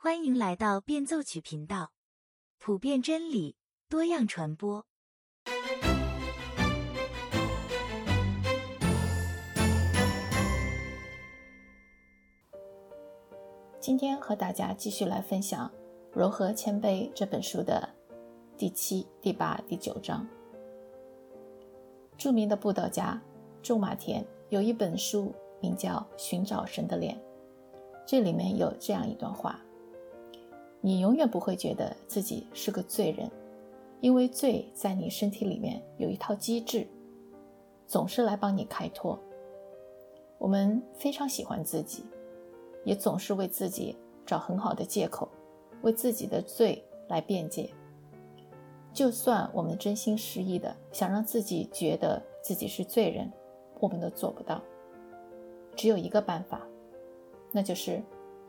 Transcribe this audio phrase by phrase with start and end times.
[0.00, 1.90] 欢迎来到变奏曲频道，
[2.60, 3.56] 普遍真理，
[3.88, 4.86] 多样传播。
[13.80, 15.68] 今天和大家继续来分享
[16.16, 17.88] 《柔和谦卑》这本书的
[18.56, 20.24] 第七、第八、第九章。
[22.16, 23.20] 著名的布道家
[23.60, 27.16] 仲马田有一本书，名叫《寻找神的脸》，
[28.06, 29.60] 这里面有这样一段话：
[30.80, 33.30] 你永远不会觉得自己是个罪人，
[34.00, 36.86] 因为罪在你身体里面有一套机制，
[37.86, 39.18] 总是来帮你开脱。
[40.38, 42.04] 我们非常喜欢自己。
[42.84, 45.28] 也总是为自己找很好的借口，
[45.82, 47.68] 为自己的罪来辩解。
[48.94, 53.30] 就算我们真心实意的想让自己觉得自己是罪人，
[53.78, 54.62] 我们都做不到。
[55.76, 56.66] 只有一个办法，
[57.52, 58.02] 那就是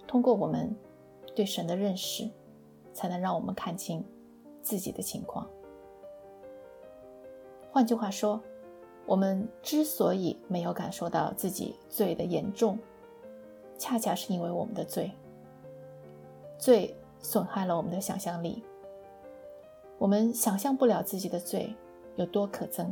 [0.07, 0.73] 通过我们
[1.39, 2.29] 对神的认识，
[2.91, 4.03] 才能让我们看清
[4.61, 5.50] 自己的情况。
[7.72, 8.44] 换句话说，
[9.05, 12.78] 我们之所以没有感受到自己罪的严重，
[13.78, 15.09] 恰恰是因为我们的罪，
[16.58, 18.61] 罪损害了我们的想象力。
[19.97, 21.73] 我们想象不了自己的罪
[22.17, 22.91] 有多可憎，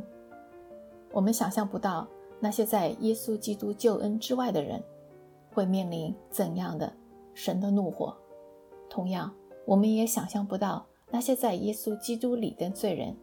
[1.11, 2.08] 我们想象不到
[2.39, 4.81] 那些在耶稣基督救恩之外的人
[5.53, 6.93] 会面临怎样的
[7.33, 8.16] 神的怒火。
[8.89, 9.33] 同样，
[9.66, 13.16] 我们也想象不到那些在耶稣基督里的罪人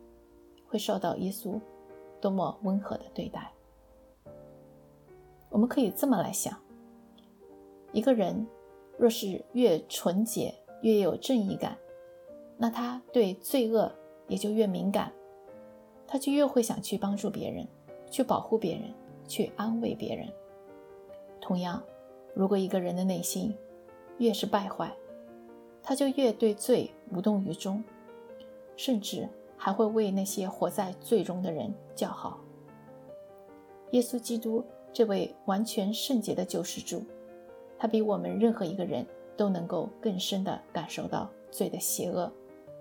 [0.68, 1.60] 会受到耶稣
[2.20, 3.52] 多么温和的对待。
[5.50, 6.58] 我们可以这么来想。
[7.92, 8.46] 一个人
[8.98, 11.78] 若是越纯洁、越有正义感，
[12.56, 13.90] 那他对罪恶
[14.26, 15.12] 也就越敏感，
[16.06, 17.66] 他就越会想去帮助别人，
[18.10, 18.92] 去保护别人，
[19.28, 20.28] 去安慰别人。
[21.40, 21.82] 同样，
[22.34, 23.54] 如果一个人的内心
[24.18, 24.92] 越是败坏，
[25.84, 27.84] 他就越对罪无动于衷，
[28.74, 32.40] 甚至还会为那些活在罪中的人叫好。
[33.90, 37.04] 耶稣基督这位完全圣洁的救世主。
[37.78, 42.32] 他比我们任何一个人都能够更深地感受到罪的邪恶，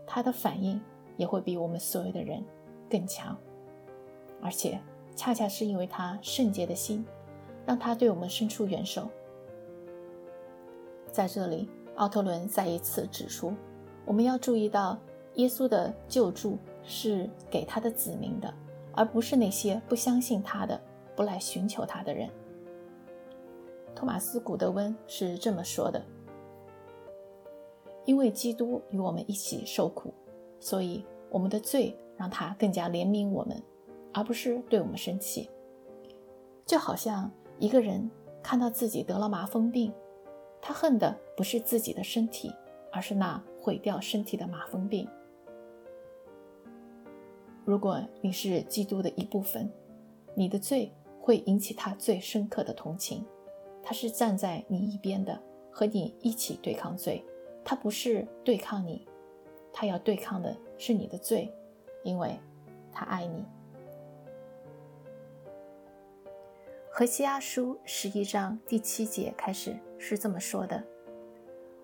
[0.07, 0.79] 他的反应
[1.17, 2.41] 也会比我们所有的人
[2.89, 3.37] 更强。
[4.41, 4.79] 而且，
[5.15, 7.05] 恰恰是因为他圣洁的心，
[7.65, 9.09] 让他对我们伸出援手。
[11.11, 13.53] 在这里，奥特伦再一次指出，
[14.05, 14.97] 我们要注意到，
[15.35, 18.53] 耶稣的救助是给他的子民的，
[18.93, 20.79] 而不是那些不相信他的、
[21.15, 22.29] 不来寻求他的人。
[23.95, 26.03] 托马斯·古德温是这么说的
[28.05, 30.11] ：“因为基督与我们一起受苦，
[30.59, 33.61] 所以我们的罪让他更加怜悯我们，
[34.11, 35.47] 而不是对我们生气。
[36.65, 38.09] 就好像一个人
[38.41, 39.93] 看到自己得了麻风病，
[40.59, 42.53] 他恨的不是自己的身体，
[42.91, 45.07] 而是那毁掉身体的麻风病。
[47.65, 49.71] 如果你是基督的一部分，
[50.35, 53.25] 你的罪会引起他最深刻的同情。”
[53.85, 55.37] 他是站在你一边的，
[55.69, 57.21] 和你一起对抗罪。
[57.65, 59.05] 他不是对抗你，
[59.73, 61.53] 他要对抗的是你的罪，
[62.01, 62.39] 因为
[62.93, 63.45] 他爱你。
[66.89, 70.81] 何西阿书十一章第七节开始是这么说的：“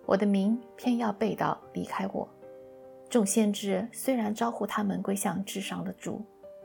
[0.10, 2.28] 我的名偏要背道离开我，
[3.12, 6.20] 众先知虽然招呼他们归向至上的主，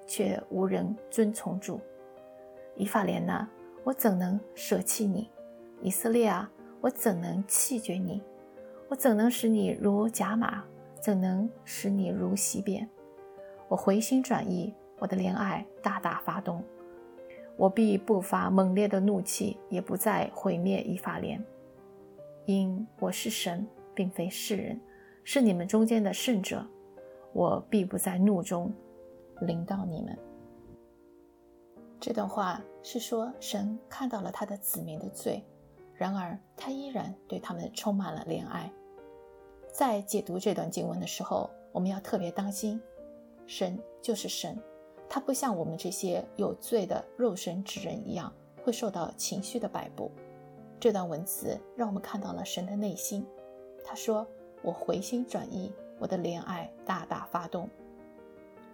[0.06, 1.78] 却无人遵从主。
[2.74, 3.46] 以法莲呐。”
[3.84, 5.28] 我怎能舍弃你，
[5.82, 6.50] 以色列啊！
[6.80, 8.22] 我怎能弃绝你？
[8.88, 10.64] 我怎能使你如甲马？
[10.98, 12.88] 怎能使你如西边？
[13.68, 16.64] 我回心转意，我的怜爱大大发动，
[17.58, 21.44] 我必不发猛烈的怒气，也不再毁灭以法莲，
[22.46, 24.78] 因我是神，并非世人，
[25.24, 26.62] 是你们中间的圣者，
[27.32, 28.70] 我必不在怒中
[29.40, 30.18] 临到你们。
[31.98, 35.42] 这段话是说，神看到了他的子民的罪，
[35.94, 38.70] 然而他依然对他们充满了怜爱。
[39.72, 42.78] 在解读这段经文的时候，我们要特别当心，
[43.46, 44.58] 神就是神，
[45.08, 48.30] 他不像我们这些有罪的肉身之人一样
[48.62, 50.12] 会受到情绪的摆布。
[50.78, 53.26] 这段文字让我们看到了神的内心。
[53.84, 54.26] 他说
[54.62, 57.68] ：“我回心转意，我的怜爱大大发动。”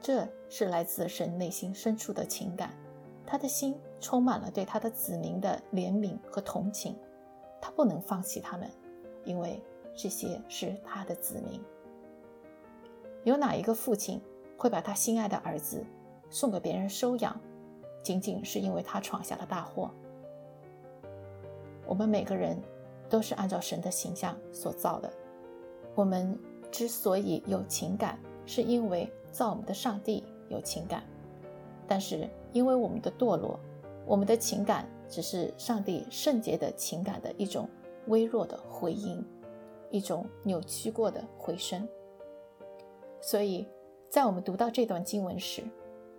[0.01, 2.75] 这是来自神内心深处的情感。
[3.27, 6.97] 他的心充满了对他的子民的怜悯和同情，
[7.61, 8.69] 他不能放弃他们，
[9.25, 9.63] 因为
[9.95, 11.63] 这些是他的子民。
[13.23, 14.21] 有哪一个父亲
[14.57, 15.85] 会把他心爱的儿子
[16.29, 17.39] 送给别人收养，
[18.03, 19.93] 仅仅是因为他闯下了大祸？
[21.91, 22.57] 我们每个人
[23.09, 25.13] 都是按照神的形象所造的，
[25.97, 26.39] 我们
[26.71, 28.17] 之所以有情感，
[28.47, 31.03] 是因为造我们的上帝有情感，
[31.89, 33.59] 但是因为我们的堕落，
[34.07, 37.69] 我们的情感只是上帝圣洁的情感的一种
[38.07, 39.21] 微弱的回音，
[39.91, 41.87] 一种扭曲过的回声。
[43.21, 43.67] 所以
[44.09, 45.65] 在我们读到这段经文时，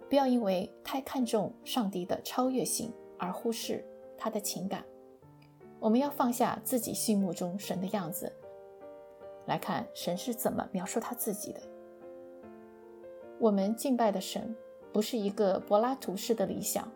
[0.09, 3.81] 不要因为太看重上帝的超越性而忽视
[4.17, 4.83] 他的情感。
[5.81, 8.31] 我们要放下自己心目中神的样子，
[9.47, 11.59] 来看神是怎么描述他自己的。
[13.39, 14.55] 我们敬拜的神
[14.93, 16.87] 不是一个柏拉图式的理想，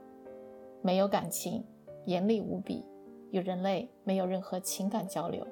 [0.83, 1.65] 没有感情，
[2.05, 2.85] 严厉无比，
[3.31, 5.43] 与人类没有任何情感交流。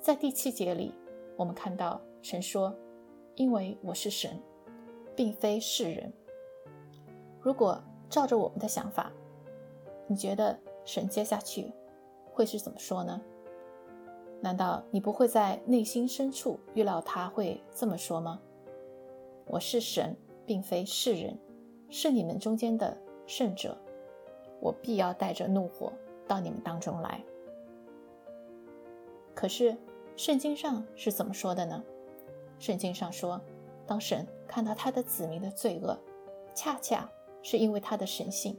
[0.00, 0.94] 在第七节里，
[1.36, 2.72] 我们看到神说
[3.34, 4.40] ：“因为我是神，
[5.16, 6.12] 并非世人。”
[7.42, 9.10] 如果照着我们的想法，
[10.06, 10.56] 你觉得？
[10.86, 11.72] 神接下去
[12.32, 13.20] 会是怎么说呢？
[14.40, 18.40] 难道你不会在内心深处预料他会这么说吗？
[19.46, 20.16] 我是神，
[20.46, 21.36] 并非世人，
[21.90, 22.96] 是你们中间的
[23.26, 23.76] 圣者，
[24.60, 25.92] 我必要带着怒火
[26.28, 27.20] 到你们当中来。
[29.34, 29.76] 可是
[30.16, 31.82] 圣经上是怎么说的呢？
[32.60, 33.40] 圣经上说，
[33.88, 35.98] 当神看到他的子民的罪恶，
[36.54, 37.10] 恰恰
[37.42, 38.56] 是因为他的神性。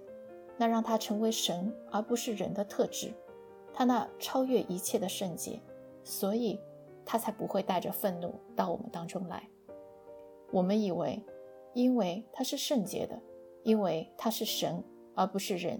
[0.57, 3.13] 那让他成为神而不是人的特质，
[3.73, 5.61] 他那超越一切的圣洁，
[6.03, 6.59] 所以
[7.05, 9.47] 他才不会带着愤怒到我们当中来。
[10.51, 11.23] 我们以为，
[11.73, 13.19] 因为他是圣洁的，
[13.63, 14.83] 因为他是神
[15.13, 15.79] 而不是人，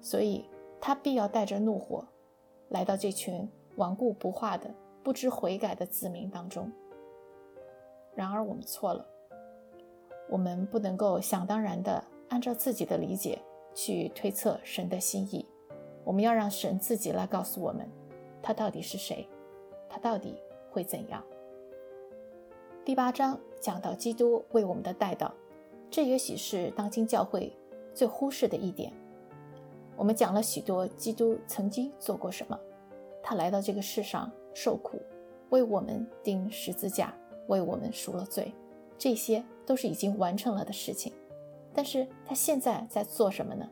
[0.00, 0.44] 所以
[0.80, 2.06] 他必要带着怒火
[2.68, 4.68] 来到这群顽固不化的、
[5.02, 6.70] 不知悔改的子民当中。
[8.14, 9.06] 然而我们错了，
[10.28, 13.40] 我们不能够想当然的按照自己的理解。
[13.82, 15.42] 去推测神的心意，
[16.04, 17.88] 我们要让神自己来告诉我们，
[18.42, 19.26] 他到底是谁，
[19.88, 20.34] 他到底
[20.70, 21.24] 会怎样。
[22.84, 25.30] 第八章讲到基督为我们的代祷，
[25.90, 27.50] 这也许是当今教会
[27.94, 28.92] 最忽视的一点。
[29.96, 32.60] 我们讲了许多基督曾经做过什么，
[33.22, 35.00] 他来到这个世上受苦，
[35.48, 37.16] 为我们钉十字架，
[37.46, 38.52] 为我们赎了罪，
[38.98, 41.14] 这些都是已经完成了的事情。
[41.72, 43.68] 但是他现在在做什么呢？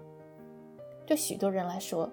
[1.05, 2.09] 对许多人来说，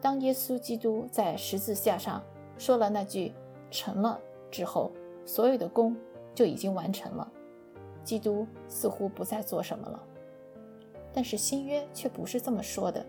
[0.00, 2.22] 当耶稣基督在十字架上
[2.56, 3.32] 说了那句
[3.70, 4.20] “成了”
[4.50, 4.92] 之后，
[5.24, 5.96] 所有的功
[6.34, 7.30] 就已经完成了，
[8.04, 10.00] 基督似乎不再做什么了。
[11.12, 13.04] 但是新约却不是这么说的，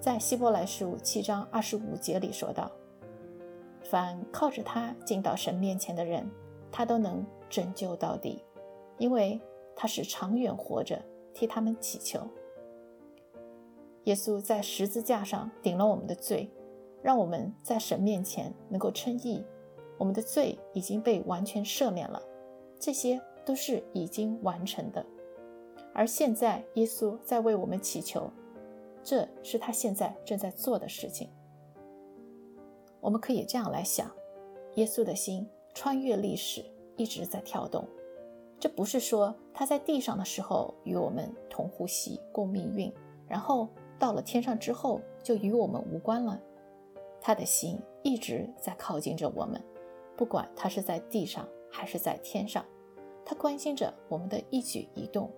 [0.00, 2.70] 在希伯来书七章二十五节里说道
[3.84, 6.28] ：“凡靠着他进到神面前的人，
[6.70, 8.44] 他都能拯救到底，
[8.98, 9.40] 因为。”
[9.82, 12.20] 他是长远活着，替他们祈求。
[14.04, 16.50] 耶稣在十字架上顶了我们的罪，
[17.02, 19.42] 让我们在神面前能够称义。
[19.96, 22.22] 我们的罪已经被完全赦免了，
[22.78, 25.02] 这些都是已经完成的。
[25.94, 28.30] 而现在，耶稣在为我们祈求，
[29.02, 31.30] 这是他现在正在做的事情。
[33.00, 34.10] 我们可以这样来想：
[34.74, 36.62] 耶稣的心穿越历史，
[36.98, 37.88] 一直在跳动。
[38.60, 42.92] 这不是说他在地上的时候与我们同呼吸共命运，
[43.26, 43.66] 然后
[43.98, 46.38] 到了天上之后就与我们无关了。
[47.22, 49.62] 他的心一直在靠近着我们，
[50.14, 52.62] 不管他是在地上还是在天上，
[53.24, 55.30] 他关心着我们的一举一动，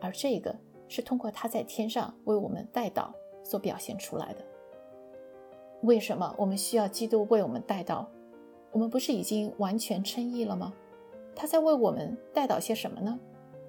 [0.00, 0.54] 而这个
[0.86, 3.08] 是通过他在天上为我们带祷
[3.42, 4.44] 所表现出来的。
[5.82, 8.04] 为什么我们需要基督为我们带祷？
[8.72, 10.74] 我们不是已经完全称义了吗？
[11.36, 13.20] 他在为我们带祷些什么呢？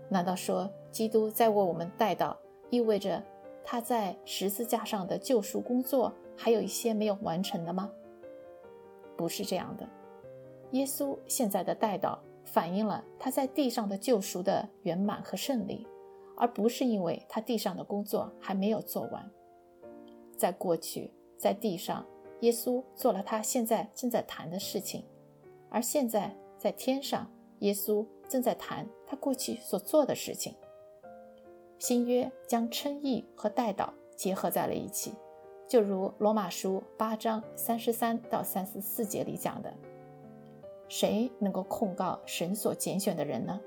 [0.10, 2.34] 难道说基督在为我们带祷，
[2.70, 3.22] 意味着
[3.64, 7.92] 他在十字架上的救赎工作还有一些没有完成的吗？
[9.18, 9.86] 不是这样的。
[10.72, 15.86] 耶稣现在的带祷反映了他在地上的救赎的圆满和胜利，
[16.38, 19.30] 而不是因为他地上的工作还没有做完。
[20.38, 22.06] 在过去，在地上，
[22.40, 25.04] 耶稣做了他现在正在谈的事情，
[25.70, 27.30] 而现在在天上。
[27.60, 30.56] 耶稣正在谈他过去所做的事情。
[31.80, 35.14] 新约将称义和代祷结合在了一起，
[35.68, 39.72] 就如罗马书八章三十三到三十四节里讲的
[40.90, 43.62] ：“谁能够控告神所拣选的人呢？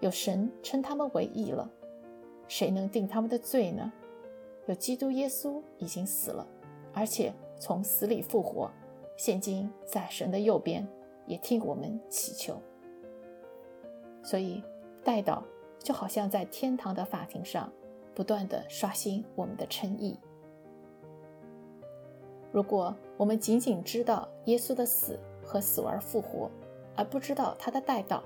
[0.00, 1.70] 有神称他们为义了。
[2.48, 3.92] 谁能定他们的罪呢？
[4.66, 6.46] 有基督耶稣已经死了，
[6.94, 8.70] 而且从死里复活，
[9.16, 10.86] 现今在神的右边，
[11.26, 12.60] 也替我们祈求。”
[14.26, 14.60] 所以，
[15.04, 15.40] 代祷
[15.78, 17.72] 就好像在天堂的法庭上，
[18.12, 20.18] 不断的刷新我们的称义。
[22.50, 26.50] 如果我们仅仅知道耶稣的死和和死而复活，
[26.96, 28.20] 而不知道他的带到，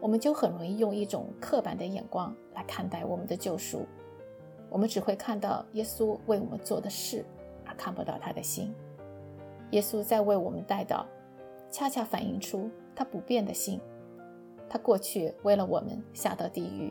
[0.00, 3.84] 我们就很容易用一种刻板的眼光来看待我们的救赎。
[4.70, 7.24] 我们只会看到耶稣为我们做的事，
[7.66, 8.72] 而看不到他的心。
[9.72, 11.04] 耶稣在为我们带到，
[11.68, 13.80] 恰恰反映出他不变的心。
[14.72, 16.90] 他过去为了我们下到地狱，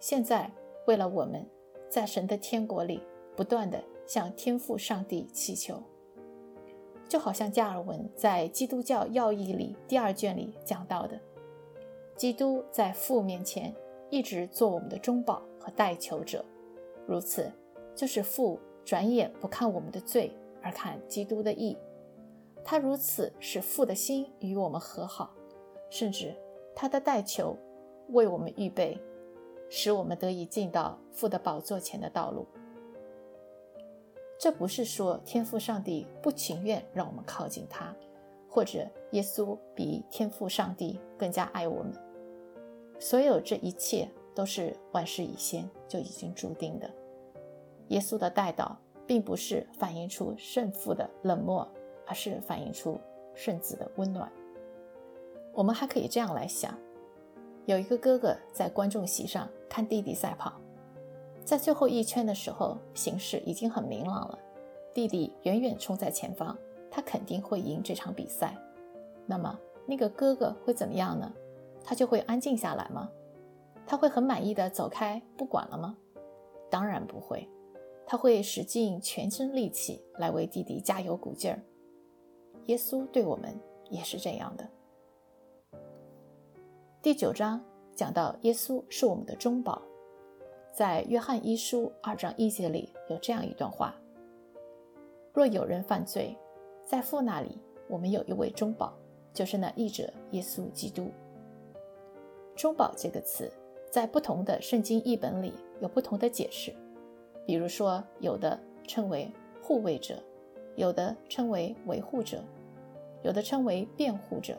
[0.00, 0.50] 现在
[0.86, 1.46] 为了我们，
[1.86, 3.02] 在神的天国里
[3.36, 5.74] 不断的向天父上帝祈求。
[7.06, 11.20] 就好像加尔文在《基督教要义》里第二卷里讲到的，
[12.16, 13.74] 基督在父面前
[14.08, 16.42] 一直做我们的中保和代求者。
[17.06, 17.52] 如此，
[17.94, 21.76] 就是父转眼不看我们的罪，而看基督的义。
[22.64, 25.34] 他如此使父的心与我们和好，
[25.90, 26.34] 甚至
[26.74, 27.56] 他的代求
[28.08, 29.00] 为我们预备，
[29.68, 32.46] 使我们得以进到父的宝座前的道路。
[34.38, 37.94] 这不是说天父上帝不情愿让我们靠近他，
[38.48, 41.92] 或者耶稣比天父上帝更加爱我们。
[42.98, 44.08] 所有这一切。
[44.34, 46.90] 都是万事以先就已经注定的。
[47.88, 48.74] 耶稣的带导
[49.06, 51.70] 并不是反映出圣父的冷漠，
[52.06, 52.98] 而是反映出
[53.34, 54.32] 圣子的温暖。
[55.54, 56.72] 我们还可以这样来想：
[57.66, 60.52] 有一个哥哥在观众席上看弟弟赛跑，
[61.44, 64.38] 在最后一圈的时候，形势已经很明朗了，
[64.94, 66.56] 弟弟远远冲在前方，
[66.90, 68.56] 他肯定会赢这场比赛。
[69.26, 71.30] 那么那个哥哥会怎么样呢？
[71.84, 73.10] 他就会安静下来吗？
[73.86, 75.96] 他会很满意的走开，不管了吗？
[76.70, 77.48] 当然不会，
[78.06, 81.60] 他会使尽全身力气来为弟弟加油鼓劲儿。
[82.66, 83.54] 耶稣对我们
[83.90, 84.66] 也是这样的。
[87.02, 87.60] 第九章
[87.96, 89.82] 讲到耶稣是我们的中保，
[90.72, 93.92] 在约翰一书二章一节里有这样一段话：
[95.32, 96.38] 若有人犯罪，
[96.86, 98.96] 在父那里我们有一位中保，
[99.34, 101.10] 就是那义者耶稣基督。
[102.54, 103.50] 中保这个词。
[103.90, 106.72] 在不同的圣经译本里有不同的解释，
[107.44, 109.30] 比如说，有的称为
[109.60, 110.22] 护卫者，
[110.76, 112.42] 有的称为维护者，
[113.22, 114.56] 有的称为辩护者。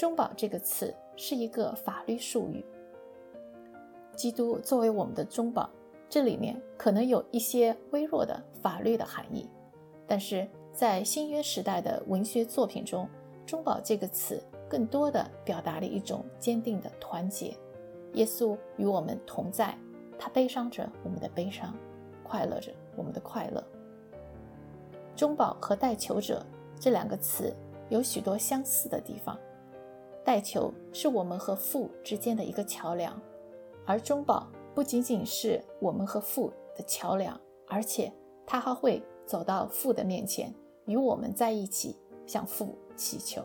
[0.00, 2.64] 中保这个词是一个法律术语。
[4.16, 5.68] 基督作为我们的中保，
[6.08, 9.46] 这里面可能有一些微弱的法律的含义，
[10.06, 13.06] 但是在新约时代的文学作品中，
[13.44, 17.54] 中保这个词更多的表达了一种坚定的团结。
[18.14, 19.76] 耶稣与我们同在，
[20.18, 21.76] 他悲伤着我们的悲伤，
[22.24, 23.62] 快乐着我们的快乐。
[25.14, 26.42] 中保和代求者
[26.80, 27.54] 这两个词
[27.90, 29.38] 有许多相似的地方。
[30.30, 33.20] 代求是我们和父之间的一个桥梁，
[33.84, 38.12] 而中保不仅仅是我们和父的桥梁，而且
[38.46, 41.96] 他还会走到父的面前，与我们在一起
[42.28, 43.42] 向父祈求。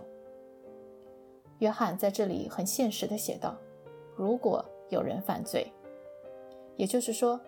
[1.57, 3.57] 约翰在这里很现实的写道。
[4.15, 5.73] 如果有人犯罪，
[6.77, 7.41] 也就是说，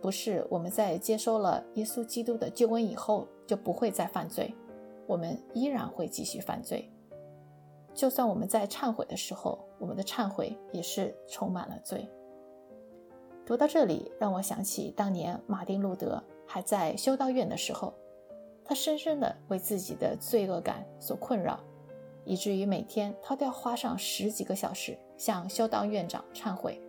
[0.00, 4.52] 不是我们在接收了耶稣基督的救恩以后就不会再犯罪，
[5.06, 6.89] 我们依然会继续犯罪。
[7.94, 12.08] 就算我们在忏悔的时候，我们的忏悔也是充满了罪。
[13.44, 17.92] 读到这里，让我想起当年马丁路德还在修道院的时候，
[18.64, 21.58] 他深深的为自己的罪恶感所困扰。
[22.24, 26.80] 以至于每天他都要花上十几个小时向修道院长忏悔。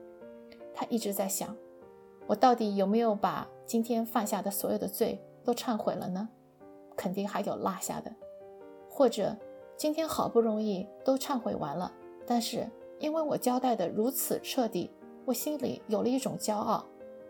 [0.75, 1.55] 他一直在想：
[2.27, 6.29] 我到底有没有把今天犯下的所有的罪都忏悔了呢？
[6.95, 8.13] 肯定还有落下的。
[8.89, 9.35] 或者
[9.75, 11.91] 今天好不容易都忏悔完了，
[12.25, 14.91] 但是因为我交代的如此彻底，
[15.25, 16.85] 我心里有了一种骄傲。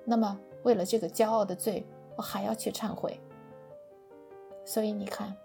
[0.05, 3.19] 那么为了这个骄傲的罪，我还要去忏悔。
[4.65, 5.36] 所以你看，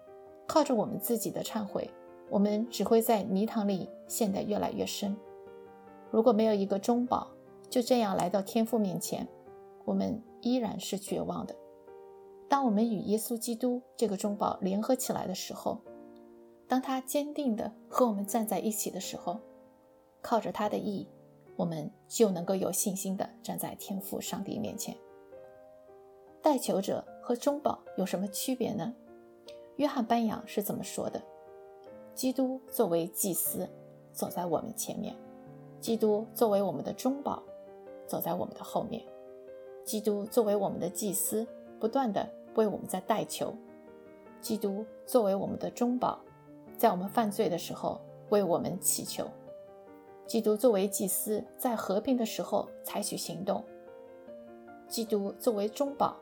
[0.45, 1.89] 靠着我们自己的忏悔。
[2.29, 5.15] 我们只会在泥塘里陷得越来越深。
[6.11, 7.25] 如果没有一个中保，
[7.69, 9.25] 就这样来到天父面前，
[9.85, 11.55] 我们依然是绝望的。
[12.49, 15.79] 当我们与耶稣基督这个中保联合起来的时候，
[16.67, 19.39] 当他坚定地和我们站在一起的时候，
[20.21, 21.07] 靠着他的义，
[21.55, 24.95] 我们就能够有信心地站在天父上帝面前。
[26.41, 28.93] 代求者和中保有什么区别呢？
[29.77, 31.21] 约翰班扬是怎么说的？
[32.13, 33.69] 基督作为祭司，
[34.11, 35.13] 走在我们前面；
[35.79, 37.41] 基督作为我们的中保，
[38.05, 39.01] 走在我们的后面；
[39.85, 41.47] 基督作为我们的祭司，
[41.79, 43.53] 不断的为我们在代求；
[44.41, 46.19] 基督作为我们的中保，
[46.77, 49.25] 在我们犯罪的时候为我们祈求；
[50.27, 53.63] 基督作为祭司，在和平的时候采取行动；
[54.87, 56.15] 基督作为中保，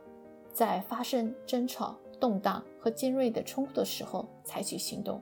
[0.53, 5.21] 在发生争吵、动荡和尖锐的冲突的时候采取行动。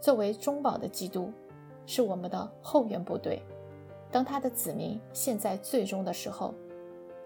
[0.00, 1.30] 作为中保的基督，
[1.84, 3.42] 是我们的后援部队。
[4.10, 6.54] 当他的子民陷在最终的时候，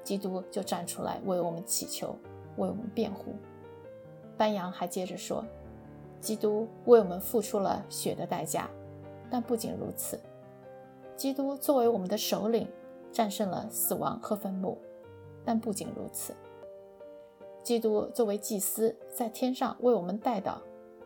[0.02, 2.08] 基督就站出来为我们祈求，
[2.56, 3.36] 为我们辩护。
[4.36, 5.44] 班扬还接着说
[6.24, 8.66] ：“基督为我们付出了血的代价，
[9.30, 10.18] 但不仅如此，
[11.14, 12.66] 基督作为我们的首领，
[13.12, 14.78] 战胜了死亡和坟墓，
[15.44, 16.34] 但不仅如此，
[17.62, 20.54] 基督作为祭司在天上为我们代祷，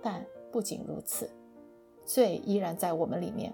[0.01, 1.29] 但不仅如此，
[2.07, 3.53] 罪依然在我们里面。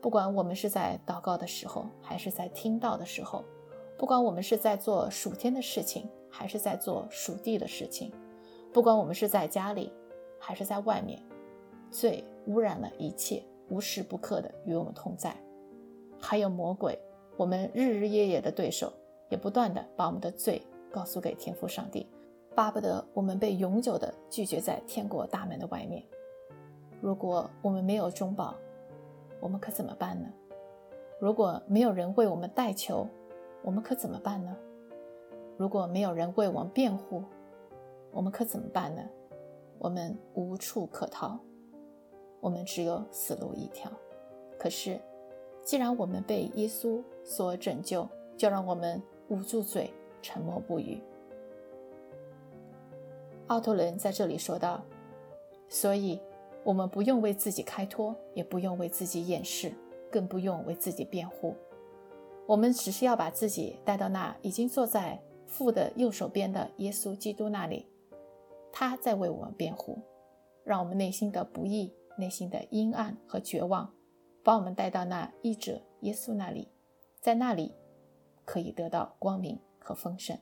[0.00, 3.42] 不管我们是在祷告的时候，还是在听到的时候，
[3.98, 8.12] 不管我们是在做属天的事情，还是在做属地的事情。”
[8.72, 9.92] 不管我们是在家里，
[10.46, 11.18] 还是在外面，
[11.90, 15.34] 罪污染了一切，无时不刻的与我们同在。
[16.20, 16.98] 还有魔鬼，
[17.38, 18.92] 我们日日夜夜的对手，
[19.30, 20.60] 也不断的把我们的罪
[20.92, 22.06] 告诉给天父上帝，
[22.54, 26.04] 巴不得我们被永久的拒绝在天国大门的外面。
[27.00, 28.54] 如果我们没有中保，
[29.40, 30.28] 我们可怎么办呢？
[31.18, 33.08] 如果没有人为我们代求，
[33.62, 34.54] 我们可怎么办呢？
[35.56, 37.22] 如果没有人为我们辩护？
[38.12, 39.02] 我们可怎么办呢？
[39.84, 41.38] 我们无处可逃，
[42.40, 43.92] 我们只有死路一条。
[44.58, 44.98] 可是，
[45.62, 51.02] 既然我们被耶稣所拯救，就让我们捂住嘴，沉默不语。
[53.48, 54.82] 奥托伦在这里说道
[55.68, 56.18] ：“所以，
[56.62, 59.70] 我们不用为自己开脱，也不用为自己掩饰，
[60.10, 61.54] 更不用为自己辩护。
[62.46, 67.84] 我们只是要把自己带到那已经坐在父的右手边的耶稣基督那里。”
[68.76, 70.02] 他在为我们辩护，
[70.64, 73.94] 让我们内心的不易、内心的阴暗和绝望，
[74.42, 76.72] 把我们带到那义者耶稣那里，
[77.20, 77.72] 在那里
[78.44, 80.36] 可以得到光明和丰盛。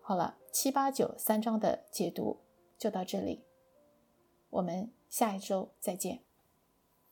[0.00, 2.38] 好了，七八九三章的解读
[2.78, 3.44] 就到这里，
[4.50, 6.27] 我们下一周再见。